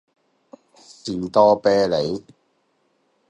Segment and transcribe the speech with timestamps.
[0.73, 2.25] 士多啤梨